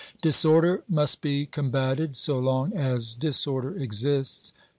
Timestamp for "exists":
3.77-4.51